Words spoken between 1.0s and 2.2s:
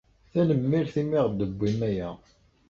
imi ay aɣ-d-tewwim aya.